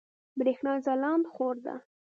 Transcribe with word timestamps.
برېښنا 0.39 0.71
د 0.77 0.83
ځلاند 0.85 1.25
خور 1.33 1.55
ده 1.65 1.75